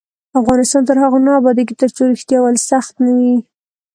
[0.39, 3.35] افغانستان تر هغو نه ابادیږي، ترڅو ریښتیا ویل سخت نه وي.